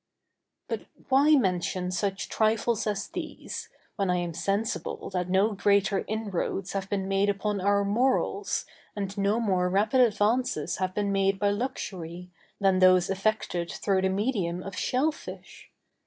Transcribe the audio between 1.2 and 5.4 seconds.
mention such trifles as these, when I am sensible that